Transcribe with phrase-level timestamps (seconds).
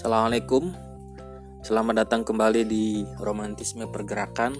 [0.00, 0.72] Assalamualaikum.
[1.60, 4.56] Selamat datang kembali di Romantisme Pergerakan.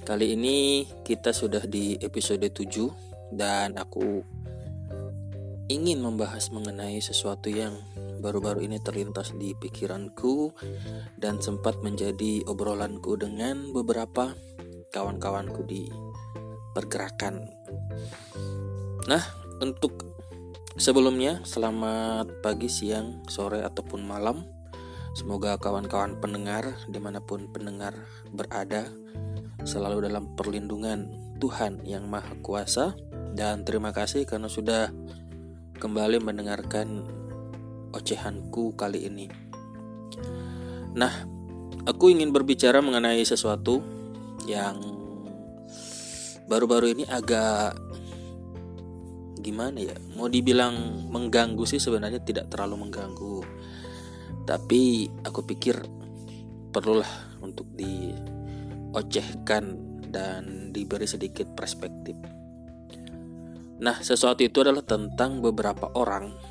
[0.00, 4.24] Kali ini kita sudah di episode 7 Dan aku
[5.68, 7.76] ingin membahas mengenai sesuatu yang
[8.24, 10.48] baru-baru ini terlintas di pikiranku
[11.20, 14.32] Dan sempat menjadi obrolanku dengan beberapa
[14.96, 15.92] kawan-kawanku di
[16.72, 17.52] pergerakan.
[19.12, 19.24] Nah
[19.60, 20.09] untuk
[20.78, 24.46] Sebelumnya, selamat pagi, siang, sore, ataupun malam.
[25.18, 28.86] Semoga kawan-kawan pendengar, di mana pun pendengar berada,
[29.66, 31.10] selalu dalam perlindungan
[31.42, 32.94] Tuhan yang Maha Kuasa.
[33.34, 34.94] Dan terima kasih karena sudah
[35.82, 37.02] kembali mendengarkan
[37.90, 39.26] ocehanku kali ini.
[40.94, 41.26] Nah,
[41.82, 43.82] aku ingin berbicara mengenai sesuatu
[44.46, 44.78] yang
[46.46, 47.89] baru-baru ini agak
[49.40, 53.44] gimana ya mau dibilang mengganggu sih sebenarnya tidak terlalu mengganggu.
[54.46, 55.76] Tapi aku pikir
[56.70, 59.64] perlulah untuk diocehkan
[60.10, 62.16] dan diberi sedikit perspektif.
[63.80, 66.50] Nah sesuatu itu adalah tentang beberapa orang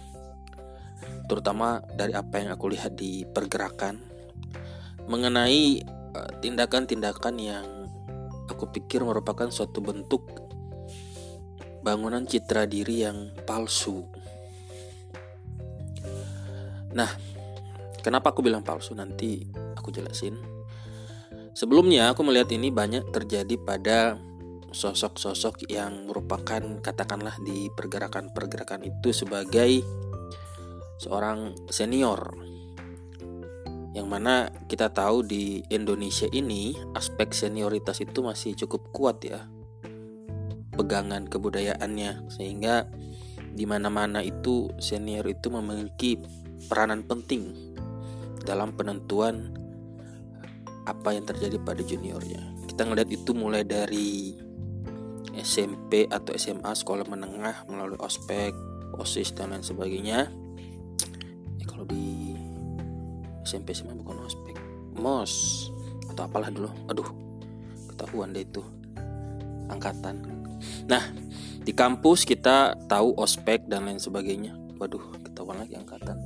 [1.30, 4.02] terutama dari apa yang aku lihat di pergerakan
[5.06, 7.66] mengenai eh, tindakan-tindakan yang
[8.50, 10.49] aku pikir merupakan suatu bentuk
[11.80, 14.04] bangunan citra diri yang palsu.
[16.94, 17.12] Nah,
[18.02, 19.46] kenapa aku bilang palsu nanti
[19.78, 20.36] aku jelasin.
[21.54, 24.16] Sebelumnya aku melihat ini banyak terjadi pada
[24.70, 29.82] sosok-sosok yang merupakan katakanlah di pergerakan-pergerakan itu sebagai
[31.02, 32.38] seorang senior
[33.98, 39.50] yang mana kita tahu di Indonesia ini aspek senioritas itu masih cukup kuat ya
[40.80, 42.88] pegangan kebudayaannya sehingga
[43.52, 46.16] di mana-mana itu senior itu memiliki
[46.72, 47.76] peranan penting
[48.48, 49.52] dalam penentuan
[50.88, 52.40] apa yang terjadi pada juniornya.
[52.72, 54.32] Kita ngeliat itu mulai dari
[55.36, 58.56] SMP atau SMA sekolah menengah melalui ospek,
[58.96, 60.32] osis dan lain sebagainya.
[61.60, 62.40] Ya, kalau di
[63.44, 64.56] SMP SMA bukan ospek,
[64.96, 65.68] mos
[66.08, 66.72] atau apalah dulu.
[66.88, 67.10] Aduh,
[67.92, 68.64] ketahuan deh itu
[69.70, 70.39] angkatan
[70.88, 71.04] Nah,
[71.64, 74.58] di kampus kita tahu ospek dan lain sebagainya.
[74.80, 76.18] Waduh, ketahuan lagi angkatan.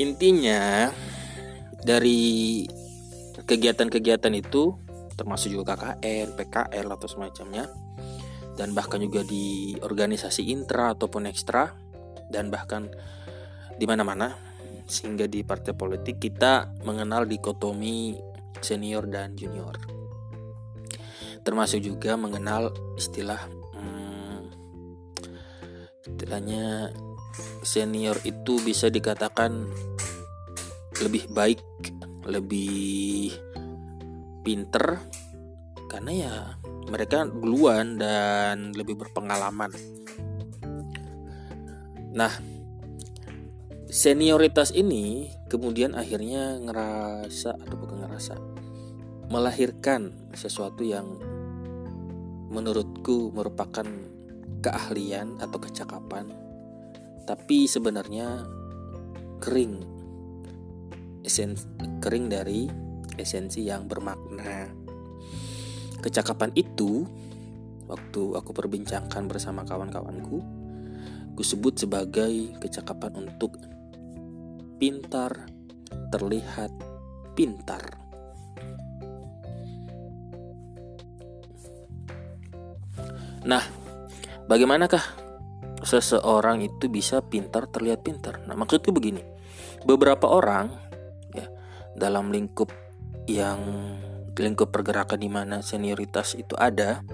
[0.00, 0.90] Intinya
[1.84, 2.64] dari
[3.44, 4.74] kegiatan-kegiatan itu
[5.14, 7.70] termasuk juga KKN, PKL atau semacamnya
[8.58, 11.74] dan bahkan juga di organisasi intra ataupun ekstra
[12.30, 12.90] dan bahkan
[13.78, 14.34] di mana-mana
[14.86, 18.14] sehingga di partai politik kita mengenal dikotomi
[18.62, 19.74] senior dan junior
[21.44, 23.38] termasuk juga mengenal istilah
[23.76, 24.40] hmm,
[26.08, 26.90] istilahnya
[27.60, 29.68] senior itu bisa dikatakan
[31.04, 31.60] lebih baik
[32.24, 33.34] lebih
[34.40, 35.00] pinter
[35.92, 36.34] karena ya
[36.88, 39.72] mereka duluan dan lebih berpengalaman.
[42.12, 42.32] Nah
[43.88, 48.34] senioritas ini kemudian akhirnya ngerasa atau bukan ngerasa
[49.32, 51.16] melahirkan sesuatu yang
[52.54, 53.84] menurutku merupakan
[54.62, 56.30] keahlian atau kecakapan,
[57.26, 58.46] tapi sebenarnya
[59.42, 59.82] kering,
[61.26, 61.58] esen
[61.98, 62.70] kering dari
[63.18, 64.70] esensi yang bermakna.
[65.98, 67.02] Kecakapan itu,
[67.90, 70.38] waktu aku perbincangkan bersama kawan-kawanku,
[71.34, 73.58] ku sebut sebagai kecakapan untuk
[74.78, 75.48] pintar,
[76.12, 76.70] terlihat
[77.34, 78.03] pintar.
[83.44, 83.62] Nah,
[84.48, 85.04] bagaimanakah
[85.84, 88.40] seseorang itu bisa pintar terlihat pintar?
[88.48, 89.20] Nah, maksudku begini.
[89.84, 90.72] Beberapa orang
[91.36, 91.46] ya
[91.92, 92.72] dalam lingkup
[93.28, 93.60] yang
[94.34, 97.04] lingkup pergerakan di mana senioritas itu ada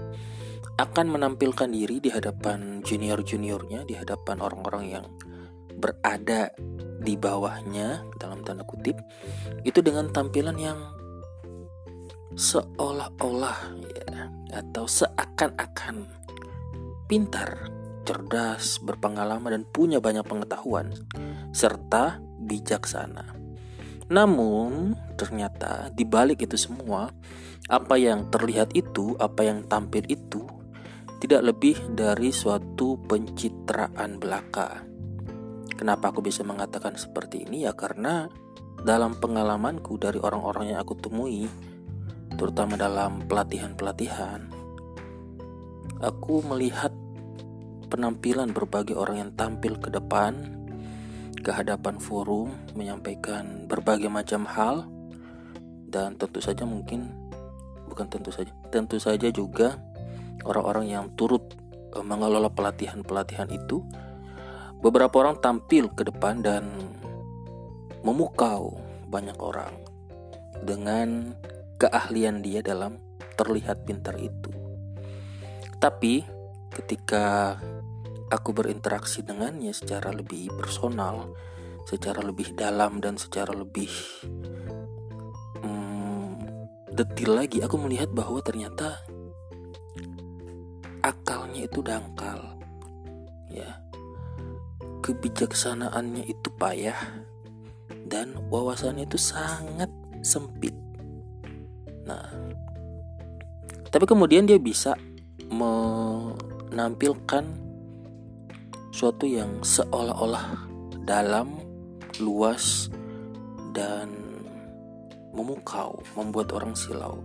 [0.79, 5.05] akan menampilkan diri di hadapan junior-juniornya, di hadapan orang-orang yang
[5.77, 6.49] berada
[7.01, 9.01] di bawahnya dalam tanda kutip
[9.65, 10.79] itu dengan tampilan yang
[12.37, 13.57] seolah-olah
[13.89, 16.20] ya atau seakan-akan
[17.11, 17.67] pintar,
[18.07, 20.95] cerdas, berpengalaman, dan punya banyak pengetahuan,
[21.51, 23.35] serta bijaksana.
[24.07, 27.11] Namun, ternyata di balik itu semua,
[27.67, 30.47] apa yang terlihat itu, apa yang tampil itu,
[31.19, 34.87] tidak lebih dari suatu pencitraan belaka.
[35.75, 37.67] Kenapa aku bisa mengatakan seperti ini?
[37.67, 38.31] Ya, karena
[38.87, 41.45] dalam pengalamanku dari orang-orang yang aku temui,
[42.39, 44.49] terutama dalam pelatihan-pelatihan,
[46.01, 46.89] aku melihat
[47.91, 50.63] penampilan berbagai orang yang tampil ke depan
[51.43, 54.87] ke hadapan forum menyampaikan berbagai macam hal
[55.91, 57.11] dan tentu saja mungkin
[57.91, 59.75] bukan tentu saja tentu saja juga
[60.47, 61.43] orang-orang yang turut
[61.91, 63.83] e, mengelola pelatihan-pelatihan itu
[64.79, 66.63] beberapa orang tampil ke depan dan
[68.07, 68.79] memukau
[69.11, 69.75] banyak orang
[70.63, 71.35] dengan
[71.77, 72.97] keahlian dia dalam
[73.35, 74.49] terlihat pintar itu.
[75.81, 76.21] Tapi
[76.71, 77.57] ketika
[78.31, 81.35] aku berinteraksi dengannya secara lebih personal,
[81.83, 83.91] secara lebih dalam dan secara lebih
[85.59, 86.39] hmm,
[86.95, 89.03] detil lagi, aku melihat bahwa ternyata
[91.03, 92.55] akalnya itu dangkal,
[93.51, 93.83] ya,
[95.03, 97.27] kebijaksanaannya itu payah
[98.07, 99.91] dan wawasannya itu sangat
[100.23, 100.71] sempit.
[102.07, 102.31] Nah,
[103.91, 104.95] tapi kemudian dia bisa
[105.51, 107.70] menampilkan
[108.91, 110.67] suatu yang seolah-olah
[111.07, 111.63] dalam,
[112.19, 112.91] luas,
[113.71, 114.11] dan
[115.31, 117.23] memukau, membuat orang silau.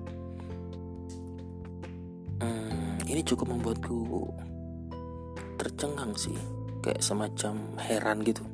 [2.39, 4.31] Hmm, ini cukup membuatku
[5.59, 6.39] tercengang sih,
[6.87, 8.47] kayak semacam heran gitu.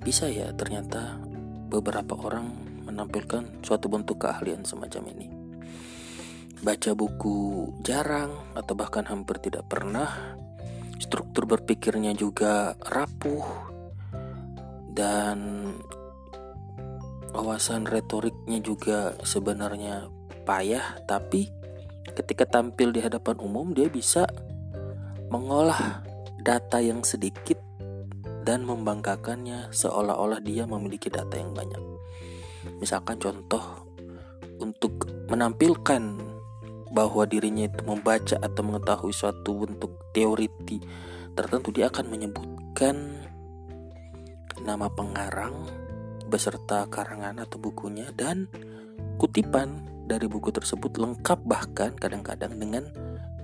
[0.00, 1.18] Bisa ya ternyata
[1.68, 2.54] beberapa orang
[2.86, 5.28] menampilkan suatu bentuk keahlian semacam ini.
[6.60, 10.36] Baca buku jarang atau bahkan hampir tidak pernah
[11.00, 13.72] struktur berpikirnya juga rapuh
[14.92, 15.72] dan
[17.32, 20.12] wawasan retoriknya juga sebenarnya
[20.44, 21.48] payah tapi
[22.12, 24.28] ketika tampil di hadapan umum dia bisa
[25.30, 26.04] mengolah
[26.42, 27.56] data yang sedikit
[28.42, 31.80] dan membanggakannya seolah-olah dia memiliki data yang banyak.
[32.80, 33.86] Misalkan contoh
[34.60, 36.02] untuk menampilkan
[36.90, 40.50] bahwa dirinya itu membaca atau mengetahui suatu bentuk teori
[41.38, 43.26] tertentu dia akan menyebutkan
[44.60, 45.54] nama pengarang
[46.26, 48.50] beserta karangan atau bukunya dan
[49.16, 52.84] kutipan dari buku tersebut lengkap bahkan kadang-kadang dengan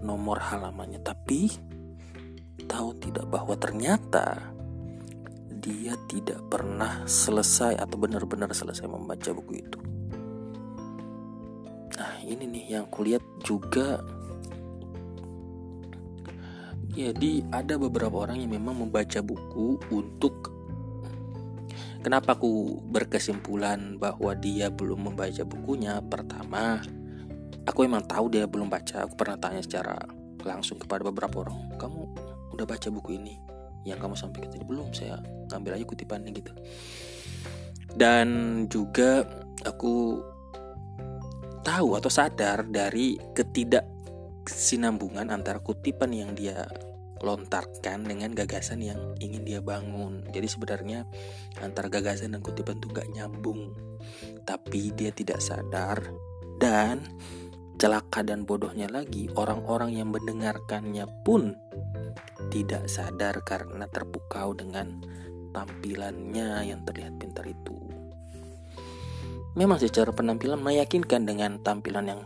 [0.03, 1.01] nomor halamannya.
[1.03, 1.51] Tapi
[2.67, 4.55] tahu tidak bahwa ternyata
[5.57, 9.96] dia tidak pernah selesai atau benar-benar selesai membaca buku itu
[12.26, 14.02] ini nih yang kulihat juga.
[16.96, 20.52] Jadi ada beberapa orang yang memang membaca buku untuk
[22.00, 25.99] Kenapa aku berkesimpulan bahwa dia belum membaca bukunya?
[26.06, 26.78] Pertama
[27.67, 29.02] Aku emang tahu dia belum baca.
[29.02, 29.99] Aku pernah tanya secara
[30.46, 32.00] langsung kepada beberapa orang Kamu
[32.55, 33.34] udah baca buku ini?
[33.82, 34.94] Yang kamu sampaikan tadi belum?
[34.94, 35.19] Saya
[35.50, 36.55] ambil aja kutipannya gitu.
[37.99, 38.26] Dan
[38.70, 39.26] juga
[39.67, 40.23] aku
[41.67, 46.63] tahu atau sadar dari ketidaksinambungan antara kutipan yang dia
[47.27, 50.23] lontarkan dengan gagasan yang ingin dia bangun.
[50.31, 51.03] Jadi sebenarnya
[51.59, 53.75] antara gagasan dan kutipan itu gak nyambung.
[54.47, 55.99] Tapi dia tidak sadar
[56.63, 57.03] dan
[57.77, 61.59] celaka dan bodohnya lagi orang-orang yang mendengarkannya pun
[62.49, 65.03] tidak sadar karena terpukau dengan
[65.51, 67.86] tampilannya yang terlihat pintar itu.
[69.56, 72.20] Memang secara penampilan meyakinkan dengan tampilan yang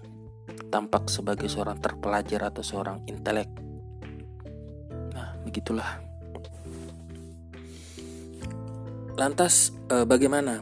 [0.71, 3.47] tampak sebagai seorang terpelajar atau seorang intelek.
[5.15, 6.03] Nah, begitulah.
[9.15, 10.59] Lantas eh, bagaimana?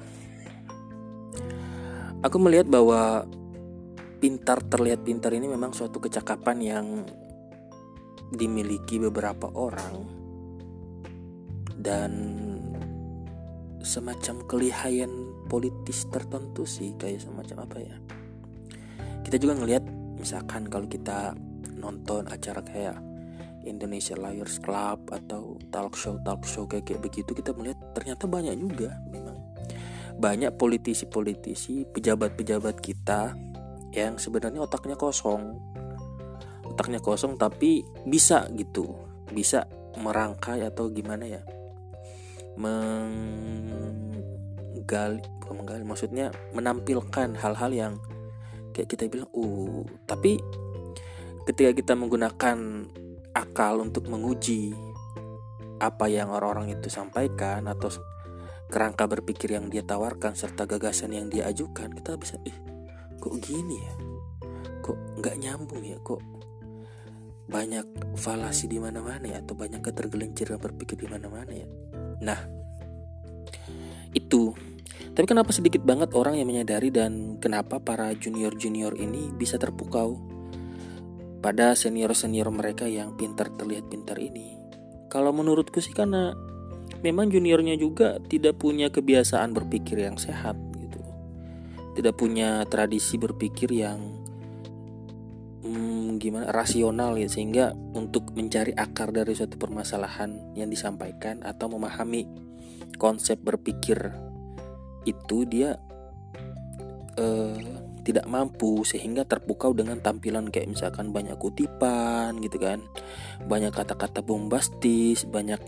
[2.21, 3.25] Aku melihat bahwa
[4.19, 6.87] pintar terlihat pintar ini memang suatu kecakapan yang
[8.35, 10.04] dimiliki beberapa orang
[11.78, 12.12] dan
[13.82, 15.11] semacam kelihayan
[15.47, 17.97] politis tertentu sih kayak semacam apa ya.
[19.23, 19.85] Kita juga ngelihat
[20.18, 21.37] misalkan kalau kita
[21.78, 22.99] nonton acara kayak
[23.62, 28.56] Indonesia Liars Club atau talk show talk show kayak, kayak begitu kita melihat ternyata banyak
[28.58, 29.37] juga memang.
[30.18, 33.38] Banyak politisi-politisi pejabat-pejabat kita
[33.94, 35.61] yang sebenarnya otaknya kosong.
[36.66, 38.90] Otaknya kosong tapi bisa gitu
[39.30, 39.68] bisa
[39.99, 41.42] merangkai atau gimana ya
[42.59, 44.19] menggali
[45.41, 47.95] bukan menggali maksudnya menampilkan hal-hal yang
[48.77, 50.37] kayak kita bilang uh tapi
[51.49, 52.85] ketika kita menggunakan
[53.33, 54.77] akal untuk menguji
[55.79, 57.88] apa yang orang-orang itu sampaikan atau
[58.69, 62.53] kerangka berpikir yang dia tawarkan serta gagasan yang dia ajukan kita bisa eh
[63.17, 63.95] kok gini ya?
[64.85, 65.97] Kok nggak nyambung ya?
[66.05, 66.21] Kok
[67.49, 67.87] banyak
[68.21, 69.41] falasi di mana-mana ya?
[69.41, 71.69] Atau banyak ketergelinciran berpikir di mana-mana ya
[72.23, 72.39] Nah,
[74.15, 74.55] itu.
[75.15, 80.19] Tapi kenapa sedikit banget orang yang menyadari dan kenapa para junior-junior ini bisa terpukau
[81.43, 84.55] pada senior-senior mereka yang pintar terlihat pintar ini?
[85.11, 86.35] Kalau menurutku sih karena
[87.03, 91.01] memang juniornya juga tidak punya kebiasaan berpikir yang sehat gitu
[91.99, 94.27] tidak punya tradisi berpikir yang
[95.69, 96.49] hmm, gimana?
[96.49, 102.25] Rasional ya sehingga untuk mencari akar dari suatu permasalahan yang disampaikan atau memahami
[102.97, 104.11] konsep berpikir
[105.05, 105.77] itu dia
[107.21, 112.81] eh, tidak mampu sehingga terpukau dengan tampilan kayak misalkan banyak kutipan gitu kan
[113.45, 115.61] banyak kata-kata bombastis banyak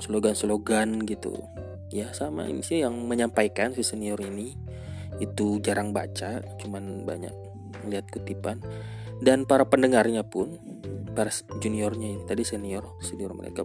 [0.00, 1.44] slogan-slogan gitu.
[1.92, 4.56] Ya sama ini sih yang menyampaikan si senior ini
[5.22, 7.30] itu jarang baca cuman banyak
[7.86, 8.58] lihat kutipan
[9.22, 10.58] dan para pendengarnya pun
[11.14, 11.30] para
[11.62, 13.62] juniornya ini tadi senior senior mereka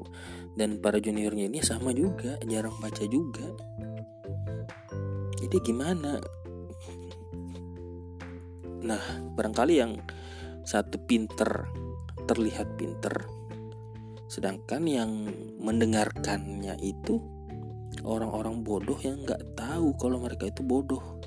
[0.54, 3.48] dan para juniornya ini sama juga jarang baca juga
[5.40, 6.22] jadi gimana
[8.80, 9.04] Nah,
[9.36, 10.00] barangkali yang
[10.64, 11.68] satu pinter
[12.24, 13.28] terlihat pinter,
[14.32, 15.12] sedangkan yang
[15.60, 17.20] mendengarkannya itu
[18.08, 21.20] orang-orang bodoh yang nggak tahu kalau mereka itu bodoh.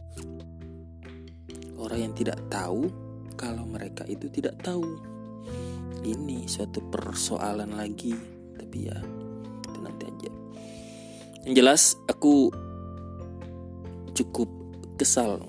[1.76, 2.88] Orang yang tidak tahu
[3.34, 4.84] kalau mereka itu tidak tahu.
[6.02, 8.14] Ini suatu persoalan lagi,
[8.58, 8.98] tapi ya
[9.66, 10.30] itu nanti aja.
[11.46, 12.50] Yang jelas aku
[14.12, 14.50] cukup
[14.98, 15.42] kesal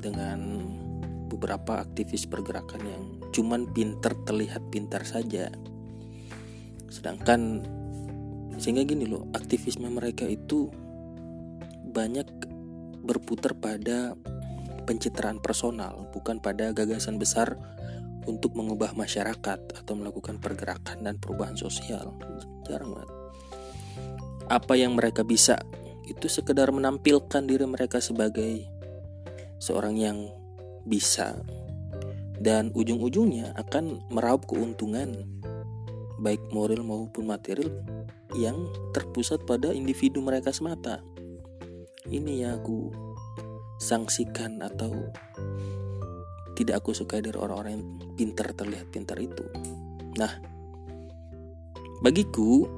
[0.00, 0.66] dengan
[1.30, 5.48] beberapa aktivis pergerakan yang cuman pinter terlihat pintar saja
[6.90, 7.62] sedangkan
[8.58, 10.68] sehingga gini loh aktivisme mereka itu
[11.90, 12.26] banyak
[13.06, 14.18] berputar pada
[14.90, 17.54] pencitraan personal bukan pada gagasan besar
[18.26, 22.10] untuk mengubah masyarakat atau melakukan pergerakan dan perubahan sosial.
[22.66, 23.10] Jarang banget.
[24.50, 25.62] Apa yang mereka bisa?
[26.10, 28.66] Itu sekedar menampilkan diri mereka sebagai
[29.62, 30.18] seorang yang
[30.82, 31.38] bisa.
[32.40, 35.14] Dan ujung-ujungnya akan meraup keuntungan
[36.18, 37.70] baik moral maupun material
[38.34, 40.98] yang terpusat pada individu mereka semata.
[42.10, 42.90] Ini yang aku
[43.80, 44.92] sanksikan atau
[46.52, 49.48] tidak aku suka dari orang-orang yang pintar terlihat pintar itu.
[50.20, 50.28] Nah,
[52.04, 52.68] bagiku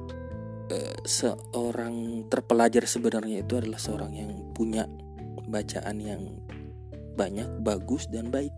[0.71, 4.87] eh, seorang terpelajar sebenarnya itu adalah seorang yang punya
[5.43, 6.23] bacaan yang
[7.13, 8.55] banyak, bagus, dan baik,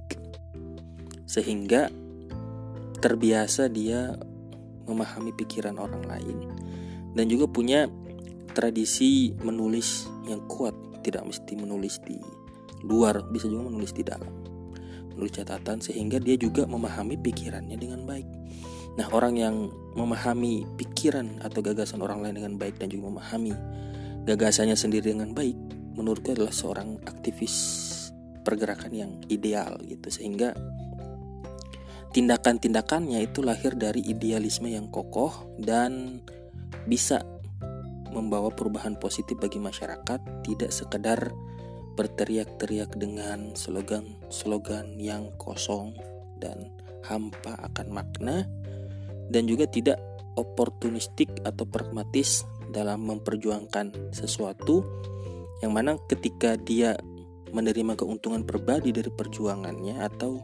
[1.26, 1.90] sehingga
[3.02, 4.16] terbiasa dia
[4.86, 6.38] memahami pikiran orang lain
[7.18, 7.90] dan juga punya
[8.56, 10.74] tradisi menulis yang kuat,
[11.06, 12.18] tidak mesti menulis di
[12.82, 14.34] luar, bisa juga menulis di dalam,
[15.14, 18.26] menulis catatan sehingga dia juga memahami pikirannya dengan baik.
[18.96, 19.56] Nah, orang yang
[19.94, 23.54] memahami pikiran atau gagasan orang lain dengan baik dan juga memahami
[24.26, 25.56] gagasannya sendiri dengan baik,
[25.94, 27.84] menurutku adalah seorang aktivis
[28.46, 30.54] pergerakan yang ideal gitu sehingga
[32.14, 36.24] tindakan-tindakannya itu lahir dari idealisme yang kokoh dan
[36.88, 37.26] bisa
[38.16, 41.36] membawa perubahan positif bagi masyarakat tidak sekedar
[41.96, 45.96] berteriak-teriak dengan slogan-slogan yang kosong
[46.40, 46.72] dan
[47.04, 48.48] hampa akan makna
[49.32, 50.00] dan juga tidak
[50.36, 54.84] oportunistik atau pragmatis dalam memperjuangkan sesuatu
[55.64, 57.00] yang mana ketika dia
[57.56, 60.44] menerima keuntungan pribadi dari perjuangannya atau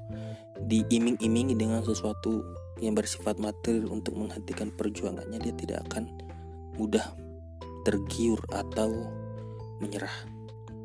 [0.63, 2.39] diiming-imingi dengan sesuatu
[2.79, 6.07] yang bersifat material untuk menghentikan perjuangannya dia tidak akan
[6.79, 7.11] mudah
[7.81, 9.09] tergiur atau
[9.81, 10.13] menyerah.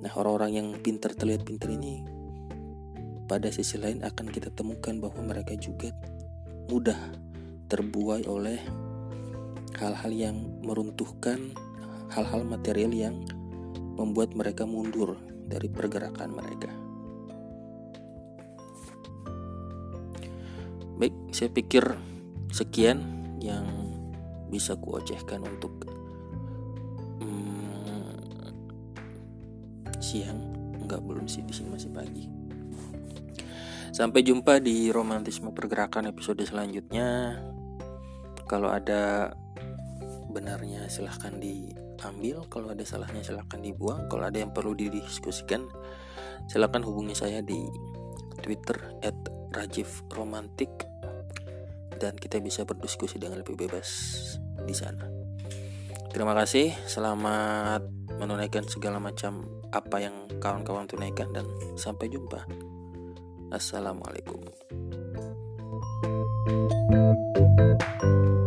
[0.01, 2.05] Nah, orang-orang yang pintar terlihat pintar ini
[3.27, 5.91] pada sisi lain akan kita temukan bahwa mereka juga
[6.71, 6.99] mudah
[7.67, 8.63] terbuai oleh
[9.77, 11.53] hal-hal yang meruntuhkan
[12.15, 13.17] hal-hal material yang
[13.99, 16.71] membuat mereka mundur dari pergerakan mereka.
[20.97, 21.85] Baik, saya pikir
[22.49, 23.05] sekian
[23.43, 23.67] yang
[24.49, 25.96] bisa kuocehkan untuk
[30.23, 30.41] siang.
[30.81, 32.25] Enggak belum sih di sini masih pagi.
[33.93, 37.41] Sampai jumpa di romantisme pergerakan episode selanjutnya.
[38.47, 39.33] Kalau ada
[40.31, 41.73] benarnya silahkan di
[42.05, 45.65] ambil kalau ada salahnya silahkan dibuang kalau ada yang perlu didiskusikan
[46.45, 47.57] silahkan hubungi saya di
[48.45, 49.17] twitter at
[49.57, 50.69] Rajiv Romantik
[51.97, 53.89] dan kita bisa berdiskusi dengan lebih bebas
[54.69, 55.09] di sana
[56.13, 57.89] terima kasih selamat
[58.21, 61.45] menunaikan segala macam apa yang kawan-kawan tunaikan dan
[61.77, 62.49] sampai jumpa.
[63.53, 64.41] Assalamualaikum.
[67.67, 68.46] thank you